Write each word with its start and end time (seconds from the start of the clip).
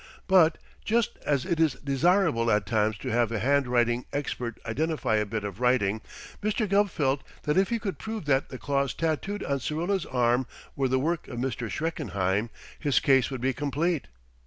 But, 0.25 0.57
just 0.83 1.15
as 1.27 1.45
it 1.45 1.59
is 1.59 1.73
desirable 1.73 2.49
at 2.49 2.65
times 2.65 2.97
to 2.97 3.09
have 3.09 3.31
a 3.31 3.37
handwriting 3.37 4.05
expert 4.11 4.59
identify 4.65 5.17
a 5.17 5.27
bit 5.27 5.43
of 5.43 5.59
writing, 5.59 6.01
Mr. 6.41 6.67
Gubb 6.67 6.89
felt 6.89 7.21
that 7.43 7.55
if 7.55 7.69
he 7.69 7.77
could 7.77 7.99
prove 7.99 8.25
that 8.25 8.49
the 8.49 8.57
claws 8.57 8.95
tattooed 8.95 9.43
on 9.43 9.59
Syrilla's 9.59 10.07
arm 10.07 10.47
were 10.75 10.87
the 10.87 10.97
work 10.97 11.27
of 11.27 11.37
Mr. 11.37 11.69
Schreckenheim, 11.69 12.49
his 12.79 12.99
case 12.99 13.29
would 13.29 13.41
be 13.41 13.53
complete. 13.53 14.07